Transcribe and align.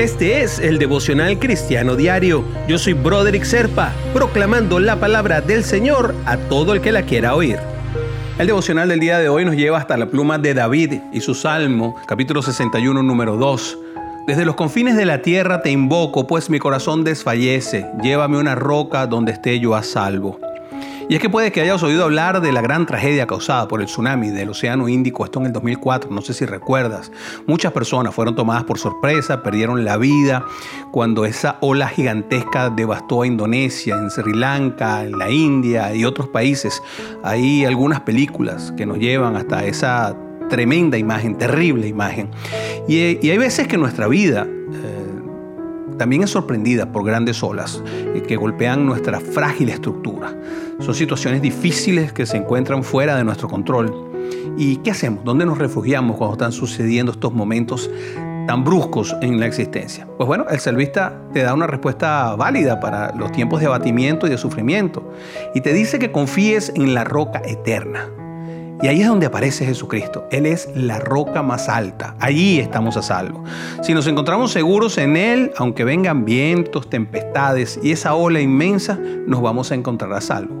Este 0.00 0.40
es 0.40 0.58
el 0.58 0.78
devocional 0.78 1.38
cristiano 1.38 1.94
diario. 1.94 2.42
Yo 2.66 2.78
soy 2.78 2.94
Broderick 2.94 3.44
Serpa, 3.44 3.92
proclamando 4.14 4.80
la 4.80 4.98
palabra 4.98 5.42
del 5.42 5.62
Señor 5.62 6.14
a 6.24 6.38
todo 6.38 6.72
el 6.72 6.80
que 6.80 6.90
la 6.90 7.02
quiera 7.02 7.34
oír. 7.34 7.58
El 8.38 8.46
devocional 8.46 8.88
del 8.88 8.98
día 8.98 9.18
de 9.18 9.28
hoy 9.28 9.44
nos 9.44 9.56
lleva 9.56 9.76
hasta 9.76 9.98
la 9.98 10.06
pluma 10.06 10.38
de 10.38 10.54
David 10.54 11.02
y 11.12 11.20
su 11.20 11.34
salmo, 11.34 11.96
capítulo 12.06 12.40
61, 12.40 13.02
número 13.02 13.36
2. 13.36 13.78
Desde 14.26 14.46
los 14.46 14.54
confines 14.54 14.96
de 14.96 15.04
la 15.04 15.20
tierra 15.20 15.60
te 15.60 15.70
invoco, 15.70 16.26
pues 16.26 16.48
mi 16.48 16.58
corazón 16.58 17.04
desfallece. 17.04 17.86
Llévame 18.02 18.38
una 18.38 18.54
roca 18.54 19.06
donde 19.06 19.32
esté 19.32 19.60
yo 19.60 19.74
a 19.74 19.82
salvo. 19.82 20.40
Y 21.10 21.16
es 21.16 21.20
que 21.20 21.28
puede 21.28 21.50
que 21.50 21.60
hayas 21.60 21.82
oído 21.82 22.04
hablar 22.04 22.40
de 22.40 22.52
la 22.52 22.60
gran 22.60 22.86
tragedia 22.86 23.26
causada 23.26 23.66
por 23.66 23.80
el 23.80 23.88
tsunami 23.88 24.28
del 24.28 24.50
Océano 24.50 24.88
Índico, 24.88 25.24
esto 25.24 25.40
en 25.40 25.46
el 25.46 25.52
2004, 25.52 26.08
no 26.08 26.22
sé 26.22 26.32
si 26.32 26.46
recuerdas. 26.46 27.10
Muchas 27.48 27.72
personas 27.72 28.14
fueron 28.14 28.36
tomadas 28.36 28.62
por 28.62 28.78
sorpresa, 28.78 29.42
perdieron 29.42 29.84
la 29.84 29.96
vida 29.96 30.44
cuando 30.92 31.24
esa 31.24 31.56
ola 31.62 31.88
gigantesca 31.88 32.70
devastó 32.70 33.22
a 33.22 33.26
Indonesia, 33.26 33.96
en 33.96 34.08
Sri 34.08 34.34
Lanka, 34.34 35.02
en 35.02 35.18
la 35.18 35.28
India 35.28 35.92
y 35.92 36.04
otros 36.04 36.28
países. 36.28 36.80
Hay 37.24 37.64
algunas 37.64 38.02
películas 38.02 38.72
que 38.76 38.86
nos 38.86 38.98
llevan 38.98 39.34
hasta 39.34 39.64
esa 39.64 40.16
tremenda 40.48 40.96
imagen, 40.96 41.36
terrible 41.36 41.88
imagen. 41.88 42.30
Y, 42.86 43.28
hay 43.28 43.36
veces 43.36 43.66
que 43.66 43.76
nuestra 43.76 44.06
vida 44.06 44.46
también 46.00 46.22
es 46.22 46.30
sorprendida 46.30 46.92
por 46.92 47.04
grandes 47.04 47.42
olas 47.42 47.82
eh, 47.86 48.22
que 48.26 48.34
golpean 48.34 48.86
nuestra 48.86 49.20
frágil 49.20 49.68
estructura. 49.68 50.34
Son 50.78 50.94
situaciones 50.94 51.42
difíciles 51.42 52.10
que 52.14 52.24
se 52.24 52.38
encuentran 52.38 52.82
fuera 52.82 53.16
de 53.16 53.22
nuestro 53.22 53.48
control. 53.48 54.10
¿Y 54.56 54.76
qué 54.76 54.92
hacemos? 54.92 55.24
¿Dónde 55.24 55.44
nos 55.44 55.58
refugiamos 55.58 56.16
cuando 56.16 56.36
están 56.36 56.52
sucediendo 56.52 57.12
estos 57.12 57.34
momentos 57.34 57.90
tan 58.46 58.64
bruscos 58.64 59.14
en 59.20 59.38
la 59.40 59.44
existencia? 59.44 60.08
Pues 60.16 60.26
bueno, 60.26 60.46
el 60.48 60.58
salvista 60.58 61.20
te 61.34 61.42
da 61.42 61.52
una 61.52 61.66
respuesta 61.66 62.34
válida 62.34 62.80
para 62.80 63.14
los 63.14 63.30
tiempos 63.30 63.60
de 63.60 63.66
abatimiento 63.66 64.26
y 64.26 64.30
de 64.30 64.38
sufrimiento 64.38 65.12
y 65.54 65.60
te 65.60 65.74
dice 65.74 65.98
que 65.98 66.10
confíes 66.10 66.72
en 66.76 66.94
la 66.94 67.04
roca 67.04 67.42
eterna. 67.44 68.08
Y 68.82 68.88
ahí 68.88 69.02
es 69.02 69.08
donde 69.08 69.26
aparece 69.26 69.66
Jesucristo. 69.66 70.26
Él 70.30 70.46
es 70.46 70.68
la 70.74 70.98
roca 70.98 71.42
más 71.42 71.68
alta. 71.68 72.14
Allí 72.18 72.58
estamos 72.60 72.96
a 72.96 73.02
salvo. 73.02 73.44
Si 73.82 73.92
nos 73.92 74.06
encontramos 74.06 74.52
seguros 74.52 74.96
en 74.96 75.18
Él, 75.18 75.52
aunque 75.58 75.84
vengan 75.84 76.24
vientos, 76.24 76.88
tempestades 76.88 77.78
y 77.82 77.92
esa 77.92 78.14
ola 78.14 78.40
inmensa, 78.40 78.98
nos 79.26 79.42
vamos 79.42 79.70
a 79.70 79.74
encontrar 79.74 80.12
a 80.14 80.22
salvo. 80.22 80.54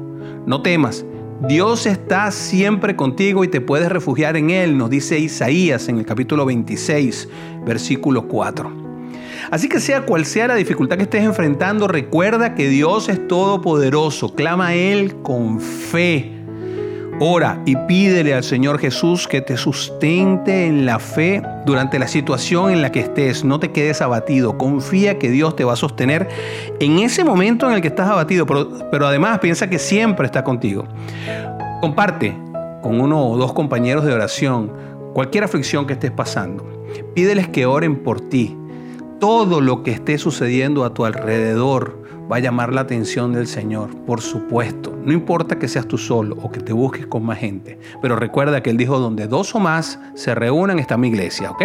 No 0.46 0.60
temas. 0.60 1.06
Dios 1.48 1.86
está 1.86 2.30
siempre 2.30 2.94
contigo 2.94 3.42
y 3.42 3.48
te 3.48 3.62
puedes 3.62 3.88
refugiar 3.88 4.36
en 4.36 4.50
Él, 4.50 4.76
nos 4.76 4.90
dice 4.90 5.18
Isaías 5.18 5.88
en 5.88 5.96
el 5.96 6.04
capítulo 6.04 6.44
26, 6.44 7.30
versículo 7.64 8.28
4. 8.28 8.70
Así 9.50 9.66
que 9.66 9.80
sea 9.80 10.04
cual 10.04 10.26
sea 10.26 10.48
la 10.48 10.54
dificultad 10.54 10.98
que 10.98 11.04
estés 11.04 11.24
enfrentando, 11.24 11.88
recuerda 11.88 12.54
que 12.54 12.68
Dios 12.68 13.08
es 13.08 13.26
todopoderoso. 13.26 14.34
Clama 14.34 14.68
a 14.68 14.74
Él 14.74 15.22
con 15.22 15.60
fe 15.60 16.39
Ora 17.22 17.60
y 17.66 17.76
pídele 17.76 18.32
al 18.32 18.42
Señor 18.42 18.78
Jesús 18.78 19.28
que 19.28 19.42
te 19.42 19.58
sustente 19.58 20.64
en 20.64 20.86
la 20.86 20.98
fe 20.98 21.42
durante 21.66 21.98
la 21.98 22.08
situación 22.08 22.70
en 22.70 22.80
la 22.80 22.90
que 22.90 23.00
estés. 23.00 23.44
No 23.44 23.60
te 23.60 23.72
quedes 23.72 24.00
abatido. 24.00 24.56
Confía 24.56 25.18
que 25.18 25.30
Dios 25.30 25.54
te 25.54 25.64
va 25.64 25.74
a 25.74 25.76
sostener 25.76 26.28
en 26.80 26.98
ese 26.98 27.22
momento 27.22 27.68
en 27.68 27.74
el 27.74 27.82
que 27.82 27.88
estás 27.88 28.08
abatido, 28.08 28.46
pero, 28.46 29.06
además 29.06 29.38
piensa 29.40 29.68
que 29.68 29.78
siempre 29.78 30.24
está 30.24 30.44
contigo. 30.44 30.88
Comparte 31.82 32.34
con 32.80 32.98
uno 32.98 33.28
o 33.28 33.36
dos 33.36 33.52
compañeros 33.52 34.06
de 34.06 34.14
oración 34.14 34.72
cualquier 35.12 35.44
aflicción 35.44 35.86
que 35.86 35.92
estés 35.92 36.12
pasando. 36.12 36.66
Pídeles 37.14 37.48
que 37.48 37.66
oren 37.66 38.02
por 38.02 38.22
ti. 38.30 38.56
Todo 39.20 39.60
lo 39.60 39.82
que 39.82 39.90
esté 39.90 40.16
sucediendo 40.16 40.82
a 40.82 40.94
tu 40.94 41.04
alrededor 41.04 42.02
va 42.32 42.36
a 42.36 42.40
llamar 42.40 42.72
la 42.72 42.80
atención 42.80 43.34
del 43.34 43.46
Señor, 43.46 43.94
por 44.06 44.22
supuesto. 44.22 44.96
No 45.04 45.12
importa 45.12 45.58
que 45.58 45.68
seas 45.68 45.86
tú 45.86 45.98
solo 45.98 46.38
o 46.42 46.50
que 46.50 46.60
te 46.60 46.72
busques 46.72 47.06
con 47.06 47.26
más 47.26 47.38
gente, 47.38 47.78
pero 48.00 48.16
recuerda 48.16 48.62
que 48.62 48.70
Él 48.70 48.78
dijo, 48.78 48.98
donde 48.98 49.26
dos 49.26 49.54
o 49.54 49.60
más 49.60 49.98
se 50.14 50.34
reúnan 50.34 50.78
está 50.78 50.96
mi 50.96 51.08
iglesia, 51.08 51.50
¿ok? 51.50 51.62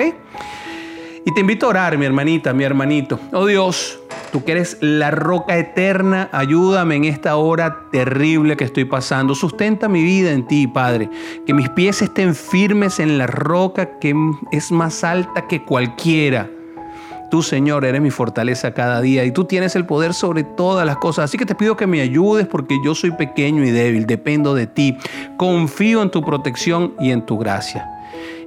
Y 1.23 1.33
te 1.33 1.39
invito 1.39 1.65
a 1.65 1.69
orar, 1.69 1.97
mi 1.97 2.05
hermanita, 2.05 2.53
mi 2.53 2.65
hermanito. 2.65 3.21
Oh 3.31 3.45
Dios, 3.45 3.99
tú 4.33 4.43
que 4.43 4.51
eres 4.51 4.77
la 4.81 5.09
roca 5.11 5.57
eterna, 5.57 6.27
ayúdame 6.33 6.97
en 6.97 7.05
esta 7.05 7.37
hora 7.37 7.87
terrible 7.89 8.57
que 8.57 8.65
estoy 8.65 8.83
pasando. 8.83 9.33
Sustenta 9.33 9.87
mi 9.87 10.03
vida 10.03 10.33
en 10.33 10.45
ti, 10.45 10.67
Padre. 10.67 11.09
Que 11.45 11.53
mis 11.53 11.69
pies 11.69 12.01
estén 12.01 12.35
firmes 12.35 12.99
en 12.99 13.17
la 13.17 13.27
roca 13.27 13.97
que 13.97 14.13
es 14.51 14.73
más 14.73 15.05
alta 15.05 15.47
que 15.47 15.63
cualquiera. 15.63 16.49
Tú, 17.29 17.41
Señor, 17.41 17.85
eres 17.85 18.01
mi 18.01 18.11
fortaleza 18.11 18.73
cada 18.73 19.01
día 19.01 19.25
y 19.25 19.31
tú 19.31 19.45
tienes 19.45 19.75
el 19.75 19.85
poder 19.85 20.13
sobre 20.13 20.43
todas 20.43 20.85
las 20.85 20.97
cosas. 20.97 21.25
Así 21.25 21.37
que 21.37 21.45
te 21.45 21.55
pido 21.55 21.75
que 21.75 21.87
me 21.87 22.01
ayudes 22.01 22.47
porque 22.47 22.77
yo 22.83 22.95
soy 22.95 23.11
pequeño 23.11 23.63
y 23.63 23.71
débil, 23.71 24.05
dependo 24.05 24.53
de 24.53 24.67
ti. 24.67 24.97
Confío 25.37 26.01
en 26.01 26.11
tu 26.11 26.21
protección 26.21 26.93
y 26.99 27.11
en 27.11 27.25
tu 27.25 27.37
gracia. 27.37 27.89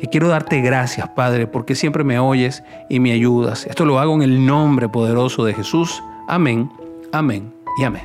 Y 0.01 0.07
quiero 0.07 0.29
darte 0.29 0.61
gracias, 0.61 1.09
Padre, 1.09 1.47
porque 1.47 1.75
siempre 1.75 2.05
me 2.05 2.19
oyes 2.19 2.63
y 2.89 3.01
me 3.01 3.13
ayudas. 3.13 3.67
Esto 3.67 3.85
lo 3.85 3.99
hago 3.99 4.15
en 4.15 4.23
el 4.23 4.47
nombre 4.47 4.89
poderoso 4.89 5.45
de 5.45 5.55
Jesús. 5.55 6.03
Amén, 6.29 6.71
amén 7.13 7.53
y 7.81 7.85
amén. 7.85 8.05